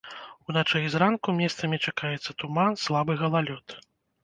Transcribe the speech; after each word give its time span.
Уначы 0.53 0.79
і 0.85 0.89
зранку 0.93 1.35
месцамі 1.41 1.77
чакаецца 1.89 2.37
туман, 2.41 2.81
слабы 2.87 3.21
галалёд. 3.23 3.79